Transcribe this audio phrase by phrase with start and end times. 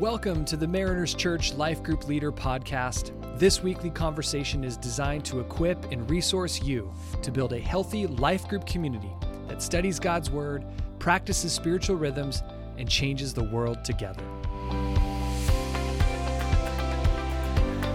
[0.00, 3.12] Welcome to the Mariners Church Life Group Leader Podcast.
[3.38, 8.48] This weekly conversation is designed to equip and resource you to build a healthy life
[8.48, 9.12] group community
[9.46, 10.64] that studies God's Word,
[10.98, 12.42] practices spiritual rhythms,
[12.78, 14.24] and changes the world together.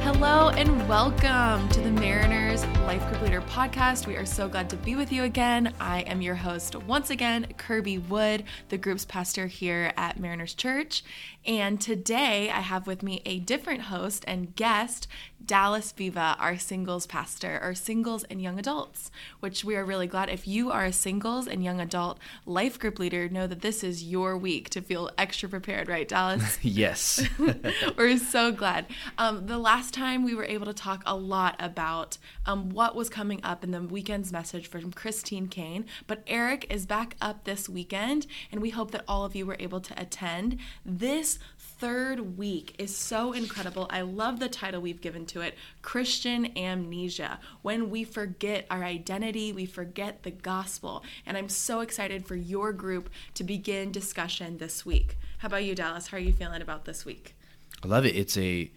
[0.06, 4.06] Hello and welcome to the Mariners Life Group Leader Podcast.
[4.06, 5.74] We are so glad to be with you again.
[5.80, 11.04] I am your host once again, Kirby Wood, the group's pastor here at Mariners Church.
[11.44, 15.08] And today I have with me a different host and guest,
[15.44, 20.30] Dallas Viva, our singles pastor, our singles and young adults, which we are really glad.
[20.30, 24.04] If you are a singles and young adult life group leader, know that this is
[24.04, 26.58] your week to feel extra prepared, right, Dallas?
[26.64, 27.28] yes.
[27.98, 28.88] We're so glad.
[29.18, 33.10] Um, the last time we were able to talk a lot about um, what was
[33.10, 37.70] coming up in the weekend's message from Christine Caine, but Eric is back up this
[37.70, 40.60] weekend, and we hope that all of you were able to attend.
[40.86, 43.88] This third week is so incredible.
[43.90, 47.40] I love the title we've given to it Christian Amnesia.
[47.62, 51.04] When we forget our identity, we forget the gospel.
[51.26, 55.18] And I'm so excited for your group to begin discussion this week.
[55.38, 56.08] How about you, Dallas?
[56.08, 57.36] How are you feeling about this week?
[57.84, 58.16] I love it.
[58.16, 58.72] It's a,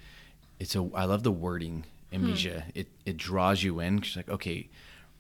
[0.59, 0.89] it's a.
[0.95, 2.63] I love the wording amnesia.
[2.63, 2.71] Hmm.
[2.75, 4.03] It it draws you in.
[4.03, 4.69] She's like, okay,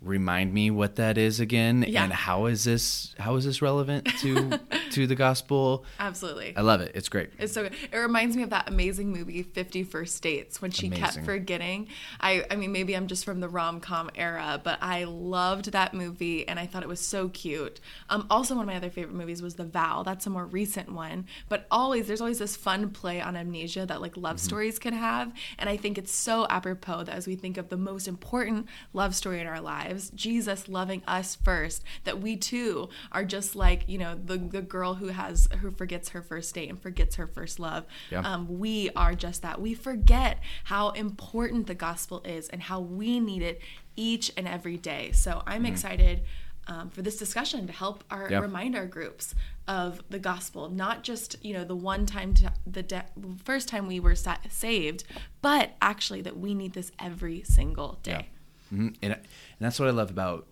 [0.00, 2.04] remind me what that is again yeah.
[2.04, 4.60] and how is this how is this relevant to
[5.02, 5.84] to the gospel.
[5.98, 6.56] Absolutely.
[6.56, 6.92] I love it.
[6.94, 7.30] It's great.
[7.38, 7.74] It's so good.
[7.92, 11.04] It reminds me of that amazing movie 50 first dates when she amazing.
[11.04, 11.88] kept forgetting.
[12.20, 16.46] I i mean maybe i'm just from the rom-com era but i loved that movie
[16.46, 17.80] and i thought it was so cute.
[18.10, 20.02] Um also one of my other favorite movies was the vow.
[20.02, 24.00] That's a more recent one but always there's always this fun play on amnesia that
[24.00, 24.46] like love mm-hmm.
[24.46, 27.76] stories can have and i think it's so apropos that as we think of the
[27.76, 32.88] most important love story in our lives lives, Jesus loving us first, that we too
[33.12, 36.68] are just like, you know, the, the girl who has who forgets her first date
[36.68, 37.84] and forgets her first love.
[38.10, 38.20] Yeah.
[38.20, 39.60] Um, we are just that.
[39.60, 43.60] We forget how important the gospel is and how we need it
[43.96, 45.12] each and every day.
[45.12, 45.72] So I'm mm-hmm.
[45.72, 46.22] excited.
[46.70, 48.42] Um, for this discussion to help our yep.
[48.42, 49.34] remind our groups
[49.66, 53.06] of the gospel, not just you know the one time to, the de-
[53.42, 55.04] first time we were sa- saved,
[55.40, 58.28] but actually that we need this every single day.
[58.70, 58.88] Mm-hmm.
[59.00, 59.22] And, and
[59.60, 60.46] that's what I love about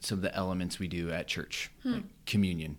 [0.00, 1.92] some of the elements we do at church, hmm.
[1.92, 2.78] like communion.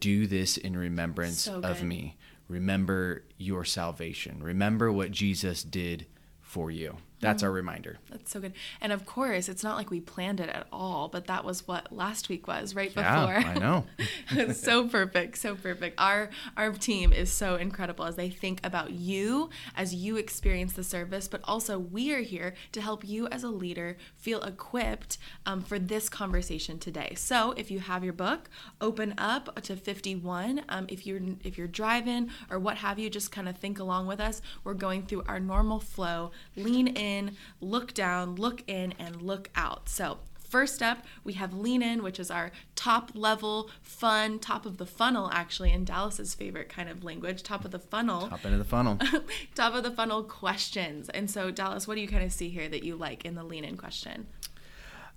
[0.00, 2.16] Do this in remembrance so of me.
[2.48, 4.42] Remember your salvation.
[4.42, 6.06] Remember what Jesus did
[6.40, 6.96] for you.
[7.22, 7.46] That's mm.
[7.46, 7.98] our reminder.
[8.10, 8.52] That's so good.
[8.80, 11.92] And of course, it's not like we planned it at all, but that was what
[11.92, 13.50] last week was, right yeah, before.
[13.50, 13.86] I know.
[14.32, 15.98] it's so perfect, so perfect.
[15.98, 20.82] Our our team is so incredible as they think about you as you experience the
[20.82, 25.16] service, but also we are here to help you as a leader feel equipped
[25.46, 27.14] um, for this conversation today.
[27.16, 28.50] So if you have your book,
[28.80, 30.62] open up to 51.
[30.68, 34.08] Um, if you're if you're driving or what have you, just kind of think along
[34.08, 34.42] with us.
[34.64, 36.32] We're going through our normal flow.
[36.56, 39.88] Lean in in, look down, look in, and look out.
[39.88, 40.18] So,
[40.52, 44.84] First up, we have Lean In, which is our top level, fun, top of the
[44.84, 48.28] funnel, actually, in Dallas's favorite kind of language, top of the funnel.
[48.28, 48.98] Top end of the funnel.
[49.54, 51.08] top of the funnel questions.
[51.08, 53.42] And so, Dallas, what do you kind of see here that you like in the
[53.42, 54.26] Lean In question?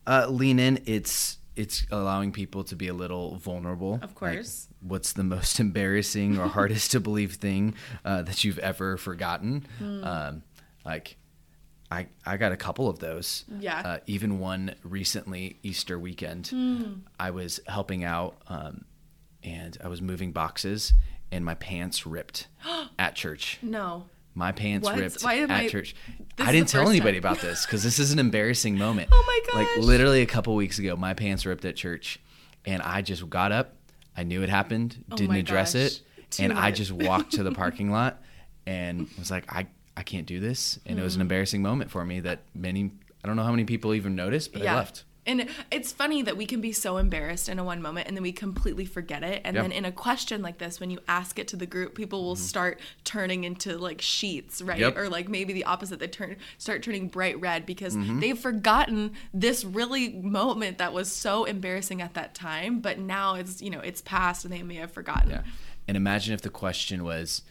[0.08, 4.00] Uh, lean In, it's it's allowing people to be a little vulnerable.
[4.02, 4.70] Of course.
[4.70, 7.74] Like, what's the most embarrassing or hardest to believe thing
[8.06, 9.68] uh, that you've ever forgotten?
[9.82, 10.06] Mm.
[10.06, 10.44] Um,
[10.86, 11.18] like
[11.92, 13.46] I, I got a couple of those.
[13.60, 13.80] Yeah.
[13.80, 16.46] Uh, even one recently, Easter weekend.
[16.46, 17.02] Mm.
[17.20, 18.86] I was helping out um,
[19.44, 20.94] and I was moving boxes
[21.32, 22.48] and my pants ripped
[23.00, 23.60] at church.
[23.62, 24.06] No.
[24.34, 24.98] My pants what?
[24.98, 25.96] ripped at I, church.
[26.40, 29.10] I didn't tell anybody about this because this is an embarrassing moment.
[29.12, 29.68] oh my gosh.
[29.78, 32.20] Like literally a couple weeks ago, my pants ripped at church
[32.66, 33.76] and I just got up.
[34.18, 35.82] I knew it happened, oh didn't address gosh.
[35.84, 36.02] it.
[36.32, 36.64] Too and much.
[36.64, 38.22] I just walked to the parking lot
[38.66, 40.80] and was like, I, I can't do this.
[40.86, 41.02] And mm.
[41.02, 41.24] it was an mm.
[41.24, 42.92] embarrassing moment for me that many,
[43.24, 44.74] I don't know how many people even noticed, but yeah.
[44.74, 45.04] I left.
[45.28, 48.22] And it's funny that we can be so embarrassed in a one moment and then
[48.22, 49.42] we completely forget it.
[49.44, 49.64] And yep.
[49.64, 52.36] then in a question like this, when you ask it to the group, people will
[52.36, 52.44] mm-hmm.
[52.44, 54.80] start turning into like sheets, right?
[54.80, 54.98] Yep.
[54.98, 58.20] Or like maybe the opposite, they turn start turning bright red because mm-hmm.
[58.20, 62.80] they've forgotten this really moment that was so embarrassing at that time.
[62.80, 65.32] But now it's you know it's past and they may have forgotten.
[65.32, 65.44] Yeah.
[65.88, 67.42] And imagine if the question was,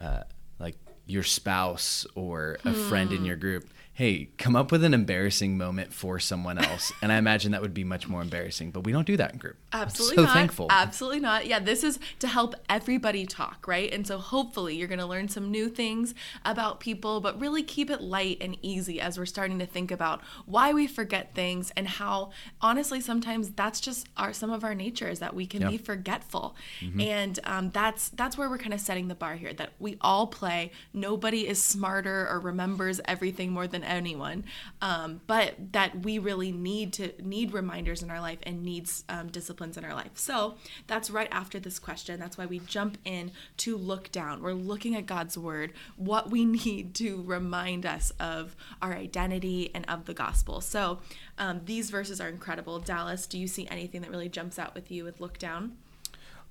[0.00, 0.24] uh,
[0.58, 0.76] like
[1.06, 2.88] your spouse or a hmm.
[2.88, 6.92] friend in your group hey, come up with an embarrassing moment for someone else.
[7.02, 9.38] and I imagine that would be much more embarrassing, but we don't do that in
[9.38, 9.56] group.
[9.70, 10.32] Absolutely so not.
[10.32, 10.66] thankful.
[10.70, 11.46] Absolutely not.
[11.46, 13.92] Yeah, this is to help everybody talk, right?
[13.92, 17.90] And so hopefully you're going to learn some new things about people, but really keep
[17.90, 21.86] it light and easy as we're starting to think about why we forget things and
[21.86, 22.30] how
[22.62, 25.70] honestly sometimes that's just our some of our nature is that we can yep.
[25.70, 26.56] be forgetful.
[26.80, 27.00] Mm-hmm.
[27.00, 30.26] And um, that's that's where we're kind of setting the bar here that we all
[30.26, 30.72] play.
[30.94, 34.44] Nobody is smarter or remembers everything more than than anyone
[34.80, 39.28] um, but that we really need to need reminders in our life and needs um,
[39.28, 40.12] disciplines in our life.
[40.14, 40.54] So
[40.86, 42.18] that's right after this question.
[42.18, 44.42] That's why we jump in to look down.
[44.42, 49.88] We're looking at god's word what we need to remind us of our identity and
[49.88, 50.60] of the gospel.
[50.60, 51.00] So
[51.38, 52.78] um, these verses are incredible.
[52.78, 55.76] Dallas do you see anything that really jumps out with you with look down?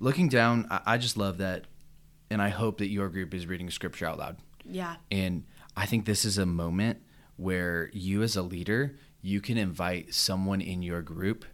[0.00, 1.64] Looking down i just love that
[2.28, 4.36] and i hope that your group is reading scripture out loud.
[4.64, 4.96] Yeah.
[5.10, 5.44] And
[5.76, 7.00] I think this is a moment
[7.36, 11.44] where you as a leader you can invite someone in your group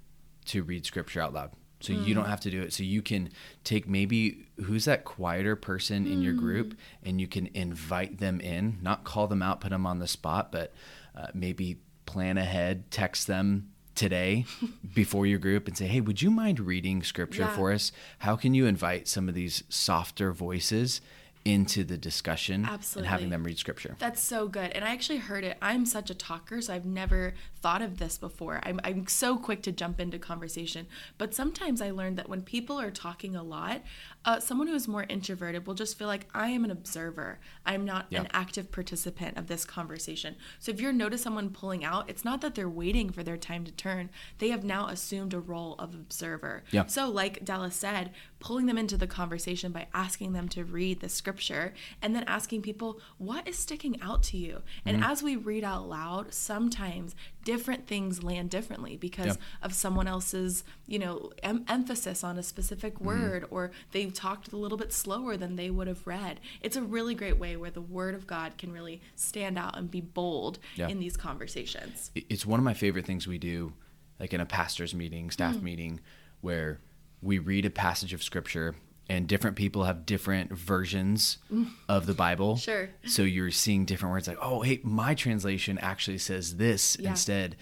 [0.46, 2.06] to read scripture out loud so mm.
[2.06, 2.30] you don't mm.
[2.30, 3.30] have to do it so you can
[3.64, 6.12] take maybe who's that quieter person mm.
[6.12, 6.76] in your group mm.
[7.04, 10.50] and you can invite them in not call them out put them on the spot
[10.50, 10.72] but
[11.16, 14.46] uh, maybe plan ahead text them today
[14.94, 17.54] before your group and say hey would you mind reading scripture yeah.
[17.54, 21.00] for us how can you invite some of these softer voices
[21.44, 23.06] into the discussion Absolutely.
[23.06, 23.96] and having them read scripture.
[23.98, 24.70] That's so good.
[24.72, 25.56] And I actually heard it.
[25.62, 28.60] I'm such a talker, so I've never thought of this before.
[28.62, 30.86] I'm, I'm so quick to jump into conversation.
[31.16, 33.82] But sometimes I learned that when people are talking a lot,
[34.24, 37.38] uh, someone who is more introverted will just feel like I am an observer.
[37.64, 38.20] I'm not yeah.
[38.20, 40.36] an active participant of this conversation.
[40.58, 43.64] So if you notice someone pulling out, it's not that they're waiting for their time
[43.64, 44.10] to turn.
[44.38, 46.64] They have now assumed a role of observer.
[46.70, 46.86] Yeah.
[46.86, 51.08] So, like Dallas said, pulling them into the conversation by asking them to read the
[51.28, 54.62] scripture and then asking people, what is sticking out to you?
[54.86, 55.10] And mm-hmm.
[55.10, 57.14] as we read out loud, sometimes
[57.44, 59.38] different things land differently because yep.
[59.62, 63.06] of someone else's, you know, em- emphasis on a specific mm-hmm.
[63.06, 63.54] word mm-hmm.
[63.54, 66.40] or they've talked a little bit slower than they would have read.
[66.62, 69.90] It's a really great way where the word of God can really stand out and
[69.90, 72.10] be bold in these conversations.
[72.14, 73.74] It's one of my favorite things we do
[74.18, 75.64] like in a pastor's meeting, staff mm-hmm.
[75.64, 76.00] meeting
[76.40, 76.80] where
[77.20, 78.74] we read a passage of scripture
[79.08, 81.70] and different people have different versions mm.
[81.88, 82.56] of the Bible.
[82.56, 82.90] Sure.
[83.06, 87.10] So you're seeing different words like, oh, hey, my translation actually says this yeah.
[87.10, 87.56] instead.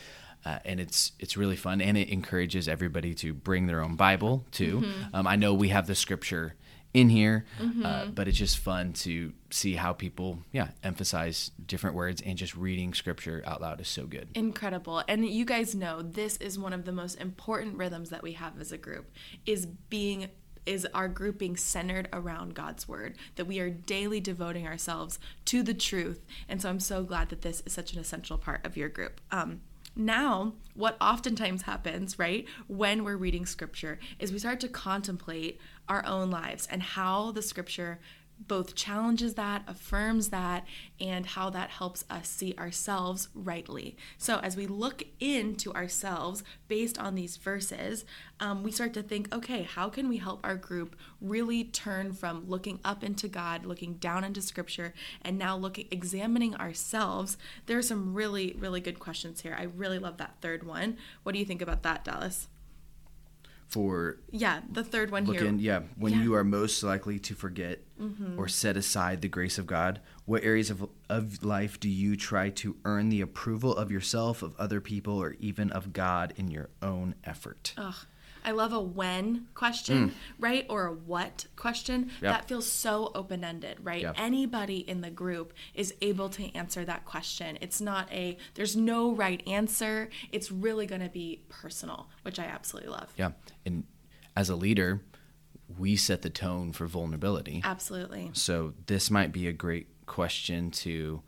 [0.45, 4.47] Uh, and it's it's really fun, and it encourages everybody to bring their own Bible
[4.53, 4.81] too.
[4.81, 5.17] Mm-hmm.
[5.17, 6.55] Um, I know we have the scripture
[6.95, 7.85] in here, mm-hmm.
[7.85, 12.57] uh, but it's just fun to see how people, yeah, emphasize different words and just
[12.57, 14.29] reading scripture out loud is so good.
[14.35, 15.03] Incredible.
[15.07, 18.59] And you guys know this is one of the most important rhythms that we have
[18.61, 19.11] as a group
[19.45, 20.29] is being
[20.67, 25.75] is our grouping centered around God's word, that we are daily devoting ourselves to the
[25.75, 26.25] truth.
[26.49, 29.21] And so I'm so glad that this is such an essential part of your group.
[29.31, 29.61] Um,
[29.99, 35.59] now, what oftentimes happens, right, when we're reading scripture is we start to contemplate
[35.89, 37.99] our own lives and how the scripture
[38.39, 40.65] both challenges that, affirms that,
[41.01, 43.97] and how that helps us see ourselves rightly.
[44.19, 48.05] So, as we look into ourselves based on these verses,
[48.41, 52.49] um, we start to think, okay, how can we help our group really turn from
[52.49, 54.93] looking up into God, looking down into Scripture,
[55.23, 57.37] and now looking, examining ourselves?
[57.67, 59.57] There are some really, really good questions here.
[59.59, 60.99] I really love that third one.
[61.23, 62.49] What do you think about that, Dallas?
[63.69, 66.23] For yeah the third one looking, here yeah when yeah.
[66.23, 68.39] you are most likely to forget mm-hmm.
[68.39, 72.49] or set aside the grace of god what areas of, of life do you try
[72.49, 76.69] to earn the approval of yourself of other people or even of god in your
[76.81, 77.95] own effort Ugh.
[78.47, 80.13] I love a when question, mm.
[80.39, 80.65] right?
[80.71, 82.13] Or a what question.
[82.23, 82.33] Yep.
[82.33, 84.03] That feels so open ended, right?
[84.03, 84.15] Yep.
[84.19, 87.59] Anybody in the group is able to answer that question.
[87.61, 90.11] It's not a, there's no right answer.
[90.31, 93.13] It's really going to be personal, which I absolutely love.
[93.17, 93.33] Yeah.
[93.67, 93.83] And
[94.37, 95.03] as a leader,
[95.77, 97.63] we set the tone for vulnerability.
[97.65, 98.31] Absolutely.
[98.33, 101.23] So this might be a great question to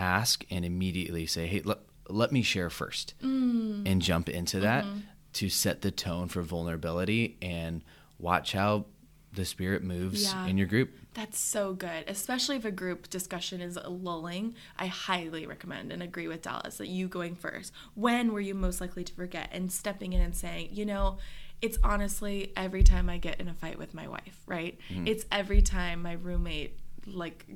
[0.00, 1.78] ask and immediately say, hey, let,
[2.08, 3.88] let me share first mm.
[3.88, 4.84] and jump into that.
[4.84, 4.98] Mm-hmm
[5.34, 7.82] to set the tone for vulnerability and
[8.18, 8.86] watch how
[9.32, 10.46] the spirit moves yeah.
[10.46, 10.90] in your group.
[11.14, 14.54] That's so good, especially if a group discussion is lulling.
[14.78, 17.72] I highly recommend and agree with Dallas that you going first.
[17.94, 19.48] When were you most likely to forget?
[19.52, 21.18] And stepping in and saying, you know,
[21.62, 24.78] it's honestly every time I get in a fight with my wife, right?
[24.88, 25.06] Mm-hmm.
[25.06, 27.46] It's every time my roommate like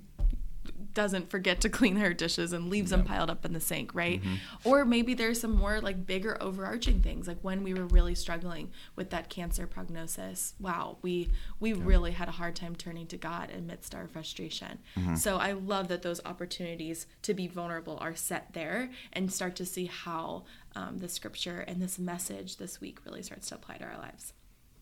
[0.93, 4.23] doesn't forget to clean her dishes and leaves them piled up in the sink, right?
[4.23, 4.69] Mm-hmm.
[4.69, 8.71] Or maybe there's some more like bigger overarching things, like when we were really struggling
[8.97, 10.55] with that cancer prognosis.
[10.61, 11.81] Wow, we we yeah.
[11.83, 14.79] really had a hard time turning to God amidst our frustration.
[14.97, 15.17] Mm-hmm.
[15.17, 19.67] So I love that those opportunities to be vulnerable are set there and start to
[19.67, 20.45] see how
[20.77, 24.33] um, the scripture and this message this week really starts to apply to our lives.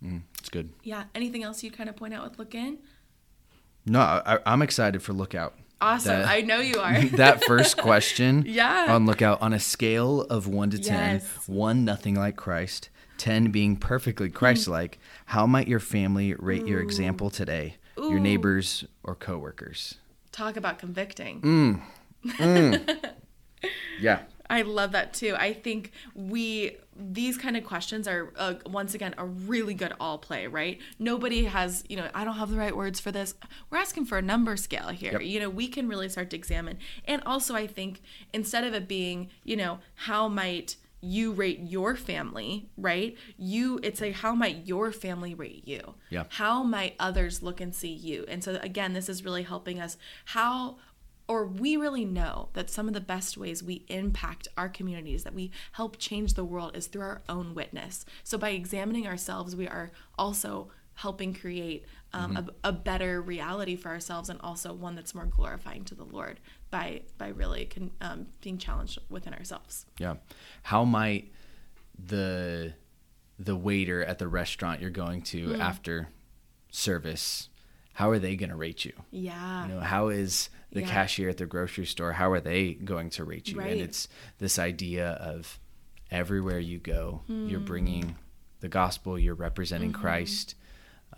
[0.04, 0.70] Mm, it's good.
[0.82, 1.04] Yeah.
[1.14, 2.78] Anything else you kind of point out with look in?
[3.86, 5.54] No, I, am excited for lookout.
[5.82, 6.20] Awesome.
[6.20, 7.02] That, I know you are.
[7.16, 8.86] that first question yeah.
[8.88, 13.76] on lookout on a scale of 1 to 10, 1 nothing like Christ, 10 being
[13.76, 14.34] perfectly hmm.
[14.34, 14.98] Christ-like, mm.
[15.26, 16.68] how might your family rate Ooh.
[16.68, 17.76] your example today?
[17.98, 18.10] Ooh.
[18.10, 19.96] Your neighbors or coworkers?
[20.30, 21.40] Talk about convicting.
[21.42, 21.82] Mm.
[22.38, 23.12] Mm.
[24.00, 24.20] yeah.
[24.52, 25.34] I love that too.
[25.38, 30.18] I think we these kind of questions are uh, once again a really good all
[30.18, 30.78] play, right?
[30.98, 33.34] Nobody has, you know, I don't have the right words for this.
[33.70, 35.12] We're asking for a number scale here.
[35.12, 35.22] Yep.
[35.22, 36.78] You know, we can really start to examine.
[37.06, 38.02] And also I think
[38.34, 43.16] instead of it being, you know, how might you rate your family, right?
[43.38, 45.94] You it's like how might your family rate you?
[46.10, 46.24] Yeah.
[46.28, 48.26] How might others look and see you?
[48.28, 50.76] And so again, this is really helping us how
[51.28, 55.34] or we really know that some of the best ways we impact our communities, that
[55.34, 58.04] we help change the world, is through our own witness.
[58.24, 62.48] So by examining ourselves, we are also helping create um, mm-hmm.
[62.62, 66.38] a, a, better reality for ourselves and also one that's more glorifying to the Lord
[66.70, 69.86] by by really con, um, being challenged within ourselves.
[69.98, 70.16] Yeah,
[70.64, 71.32] how might
[71.98, 72.74] the
[73.38, 75.58] the waiter at the restaurant you're going to mm.
[75.58, 76.08] after
[76.70, 77.48] service
[77.94, 78.92] how are they going to rate you?
[79.10, 79.66] Yeah.
[79.66, 80.88] You know, how is the yeah.
[80.88, 83.58] cashier at the grocery store, how are they going to rate you?
[83.58, 83.72] Right.
[83.72, 85.58] And it's this idea of
[86.10, 87.50] everywhere you go, mm.
[87.50, 87.66] you're hmm.
[87.66, 88.16] bringing
[88.60, 90.00] the gospel, you're representing mm-hmm.
[90.00, 90.54] Christ.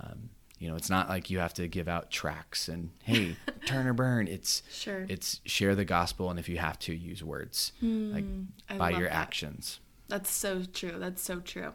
[0.00, 3.86] Um, you know, it's not like you have to give out tracts and hey, turn
[3.86, 4.28] or burn.
[4.28, 5.06] It's sure.
[5.08, 8.14] It's share the gospel, and if you have to, use words mm.
[8.14, 8.24] like
[8.68, 9.14] I by your that.
[9.14, 9.80] actions.
[10.08, 10.94] That's so true.
[10.98, 11.72] That's so true.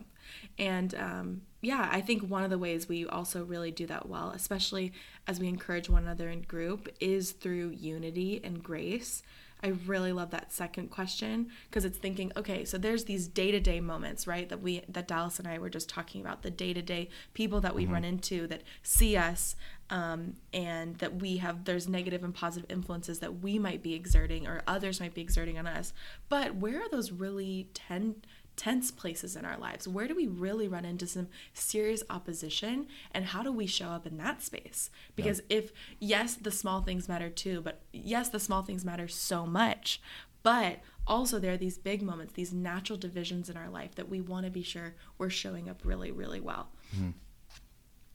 [0.58, 4.32] And um, yeah, I think one of the ways we also really do that well,
[4.32, 4.94] especially
[5.28, 9.24] as we encourage one another in group, is through unity and grace.
[9.62, 14.26] I really love that second question because it's thinking, okay, so there's these day-to-day moments,
[14.26, 14.48] right?
[14.48, 17.84] That we that Dallas and I were just talking about, the day-to-day people that we
[17.84, 17.94] mm-hmm.
[17.94, 19.58] run into that see us
[19.90, 24.48] um, and that we have there's negative and positive influences that we might be exerting
[24.48, 25.92] or others might be exerting on us.
[26.30, 28.16] But where are those really ten
[28.60, 29.88] tense places in our lives?
[29.88, 34.06] Where do we really run into some serious opposition and how do we show up
[34.06, 34.92] in that space?
[35.16, 35.60] Because yeah.
[35.60, 40.02] if, yes, the small things matter too, but yes, the small things matter so much,
[40.44, 44.20] but also there are these big moments, these natural divisions in our life that we
[44.20, 46.68] want to be sure we're showing up really, really well.
[46.94, 47.12] Mm-hmm.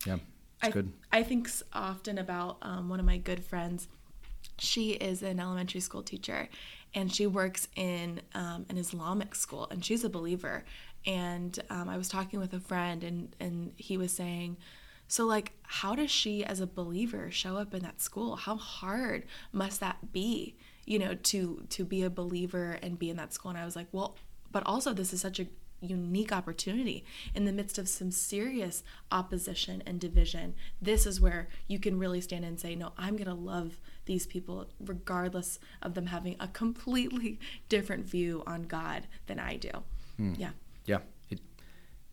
[0.05, 0.19] Yeah,
[0.61, 0.93] I, good.
[1.11, 3.89] I think often about um, one of my good friends.
[4.59, 6.51] She is an elementary school teacher,
[6.95, 10.65] and she works in um, an Islamic school, and she's a believer.
[11.07, 14.57] And um, I was talking with a friend, and and he was saying,
[15.09, 18.37] so like, how does she, as a believer, show up in that school?
[18.37, 20.57] How hard must that be?
[20.87, 23.51] You know, to to be a believer and be in that school.
[23.51, 24.17] And I was like, well,
[24.51, 25.47] but also this is such a
[25.85, 30.55] unique opportunity in the midst of some serious opposition and division.
[30.81, 34.27] This is where you can really stand and say, No, I'm going to love these
[34.27, 37.39] people regardless of them having a completely
[37.69, 39.71] different view on God than I do.
[40.17, 40.35] Hmm.
[40.37, 40.51] Yeah.
[40.87, 40.99] Yeah.
[41.31, 41.41] It,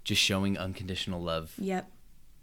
[0.04, 1.54] just showing unconditional love.
[1.58, 1.92] Yep.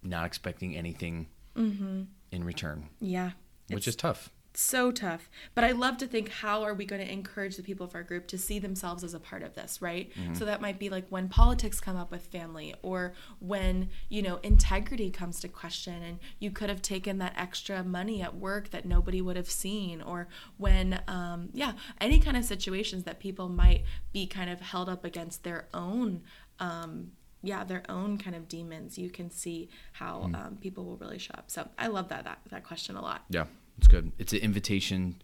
[0.03, 2.03] Not expecting anything mm-hmm.
[2.31, 2.89] in return.
[3.01, 3.33] Yeah.
[3.69, 7.13] Which is tough so tough but i love to think how are we going to
[7.13, 10.13] encourage the people of our group to see themselves as a part of this right?
[10.15, 10.35] Mm-hmm.
[10.35, 14.39] so that might be like when politics come up with family or when you know
[14.43, 18.85] integrity comes to question and you could have taken that extra money at work that
[18.85, 23.85] nobody would have seen or when um, yeah any kind of situations that people might
[24.13, 26.23] be kind of held up against their own
[26.61, 27.13] um,
[27.43, 28.99] yeah their own kind of demons.
[28.99, 30.35] You can see how mm.
[30.35, 31.51] um, people will really show up.
[31.51, 33.25] So i love that that, that question a lot.
[33.31, 33.45] Yeah
[33.79, 34.13] it's good.
[34.19, 35.23] It's an invitation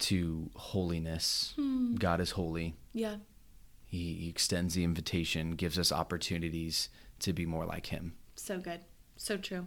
[0.00, 1.54] to holiness.
[1.56, 1.96] Hmm.
[1.96, 2.76] God is holy.
[2.92, 3.16] Yeah.
[3.86, 8.14] He, he extends the invitation, gives us opportunities to be more like Him.
[8.36, 8.80] So good.
[9.16, 9.66] So true.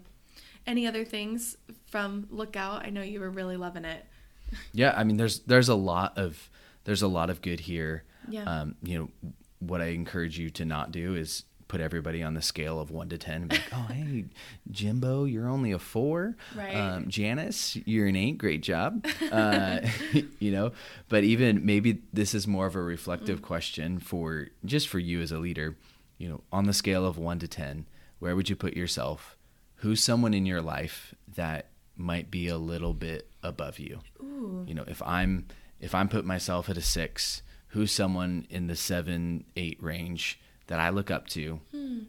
[0.66, 2.86] Any other things from Lookout?
[2.86, 4.06] I know you were really loving it.
[4.74, 6.50] yeah, I mean, there's there's a lot of
[6.86, 8.04] there's a lot of good here.
[8.30, 8.44] Yeah.
[8.44, 11.44] Um, you know, what I encourage you to not do is
[11.74, 14.26] put everybody on the scale of one to ten and be like, oh hey,
[14.70, 16.36] Jimbo, you're only a four.
[16.56, 16.76] Right.
[16.76, 18.38] Um, Janice, you're an eight.
[18.38, 19.06] Great job.
[19.32, 19.80] Uh,
[20.40, 20.72] you know,
[21.10, 23.44] but even maybe this is more of a reflective mm.
[23.44, 25.76] question for just for you as a leader.
[26.20, 27.88] You know, on the scale of one to ten,
[28.20, 29.36] where would you put yourself?
[29.78, 34.00] Who's someone in your life that might be a little bit above you.
[34.22, 34.64] Ooh.
[34.68, 35.48] You know, if I'm
[35.80, 40.80] if I'm putting myself at a six, who's someone in the seven, eight range that
[40.80, 41.60] I look up to?
[41.72, 42.00] Hmm.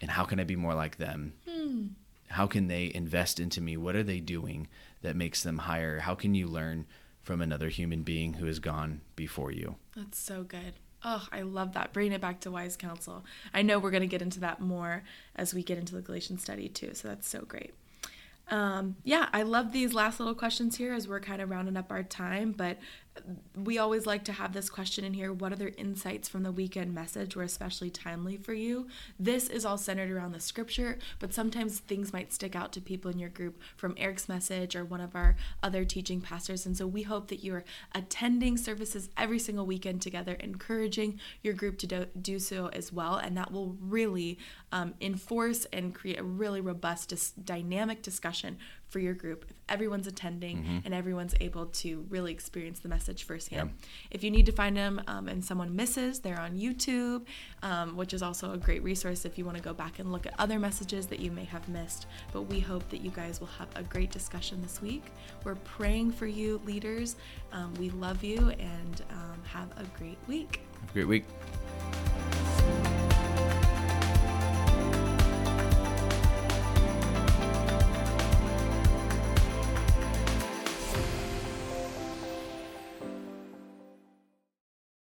[0.00, 1.34] And how can I be more like them?
[1.48, 1.86] Hmm.
[2.28, 3.76] How can they invest into me?
[3.76, 4.68] What are they doing
[5.02, 6.00] that makes them higher?
[6.00, 6.86] How can you learn
[7.22, 9.76] from another human being who has gone before you?
[9.96, 10.74] That's so good.
[11.04, 11.92] Oh, I love that.
[11.92, 13.24] Bringing it back to wise counsel.
[13.52, 15.02] I know we're going to get into that more
[15.34, 16.90] as we get into the Galatians study too.
[16.94, 17.74] So that's so great
[18.50, 21.90] um, yeah, I love these last little questions here as we're kind of rounding up
[21.90, 22.52] our time.
[22.52, 22.78] But
[23.56, 25.32] we always like to have this question in here.
[25.32, 28.86] What other insights from the weekend message were especially timely for you?
[29.18, 33.10] This is all centered around the scripture but sometimes things might stick out to people
[33.10, 36.66] in your group from eric's message or one of our other teaching pastors.
[36.66, 37.64] And so we hope that you're
[37.94, 43.16] attending services every single weekend together encouraging your group to do, do so as well.
[43.16, 44.38] And that will really
[44.72, 48.58] um, enforce and create a really robust dis- dynamic discussion
[48.90, 50.78] for your group if everyone's attending mm-hmm.
[50.84, 53.70] and everyone's able to really experience the message firsthand.
[53.70, 53.86] Yeah.
[54.10, 57.24] If you need to find them um, and someone misses, they're on YouTube,
[57.62, 60.26] um, which is also a great resource if you want to go back and look
[60.26, 62.06] at other messages that you may have missed.
[62.32, 65.04] But we hope that you guys will have a great discussion this week.
[65.44, 67.16] We're praying for you, leaders.
[67.52, 70.60] Um, we love you and um, have a great week.
[70.80, 71.24] Have a great week.